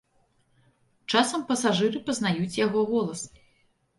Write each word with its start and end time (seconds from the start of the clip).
Часам 1.19 1.43
пасажыры 1.51 2.01
пазнаюць 2.09 2.57
яго 2.65 2.79
голас. 2.95 3.21